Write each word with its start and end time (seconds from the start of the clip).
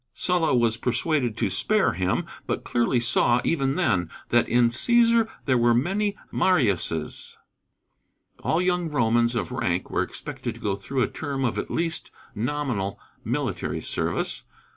Sulla 0.15 0.55
was 0.55 0.77
persuaded 0.77 1.37
to 1.37 1.51
spare 1.51 1.93
him, 1.93 2.25
but 2.47 2.63
clearly 2.63 2.99
saw, 2.99 3.39
even 3.43 3.75
then, 3.75 4.09
that 4.29 4.49
"in 4.49 4.69
Cæsar 4.69 5.29
there 5.45 5.59
were 5.59 5.75
many 5.75 6.17
Mariuses." 6.33 7.37
All 8.39 8.59
young 8.59 8.89
Romans 8.89 9.35
of 9.35 9.51
rank 9.51 9.91
were 9.91 10.01
expected 10.01 10.55
to 10.55 10.61
go 10.61 10.75
through 10.75 11.03
a 11.03 11.07
term 11.07 11.45
of 11.45 11.59
at 11.59 11.69
least 11.69 12.09
nominal 12.33 12.99
military 13.23 13.79
service. 13.79 14.45